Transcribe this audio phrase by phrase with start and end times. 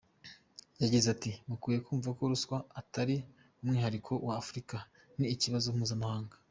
[0.81, 3.15] Yagize ati “Mukwiye kumva ko ruswa atari
[3.61, 4.75] umwihariko wa Afurika,
[5.17, 6.35] ni ikibazo mpuzamahanga.